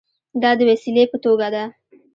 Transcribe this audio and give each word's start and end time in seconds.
دا 0.41 0.51
د 0.59 0.61
وسیلې 0.69 1.03
په 1.11 1.17
توګه 1.25 1.47
ده. 1.53 1.63